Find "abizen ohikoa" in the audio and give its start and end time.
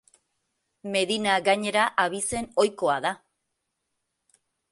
2.05-2.95